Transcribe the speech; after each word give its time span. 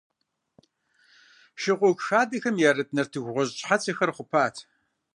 Шыгъуэгу 1.61 2.05
хадэхэм 2.07 2.55
ярыт 2.69 2.89
нартыху 2.95 3.33
гъуэжь 3.35 3.53
щхьэцэхэр 3.57 4.11
хъупат. 4.15 4.55